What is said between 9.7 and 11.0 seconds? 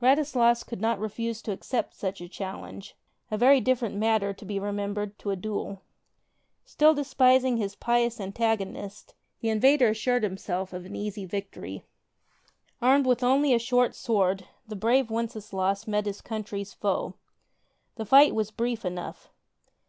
as sured himself of an